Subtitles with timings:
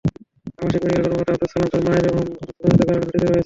[0.59, 3.39] আবাসিক মেডিকেল কর্মকর্তা আবদুস সালাম তাঁর মায়ের অসুস্থতাজনিত কারণে ছুটিতে রয়েছেন।